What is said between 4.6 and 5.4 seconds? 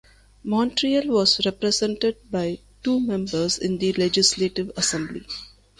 Assembly.